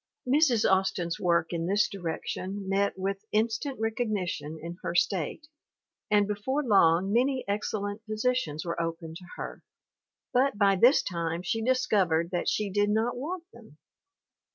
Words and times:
Mrs. 0.27 0.67
Austin's 0.67 1.19
work 1.19 1.53
in 1.53 1.67
this 1.67 1.87
direction 1.87 2.67
met 2.67 2.97
with 2.97 3.23
in 3.31 3.49
stant 3.51 3.79
recognition 3.79 4.57
in 4.59 4.79
her 4.81 4.95
state, 4.95 5.45
and 6.09 6.27
before 6.27 6.63
long 6.63 7.13
many 7.13 7.45
excellent 7.47 8.03
positions 8.07 8.65
were 8.65 8.81
open 8.81 9.13
to 9.13 9.25
her, 9.35 9.61
but 10.33 10.57
by 10.57 10.75
this 10.75 11.03
time 11.03 11.43
she 11.43 11.61
discovered 11.61 12.31
that 12.31 12.49
she 12.49 12.71
did 12.71 12.89
not 12.89 13.15
want 13.15 13.43
them. 13.53 13.77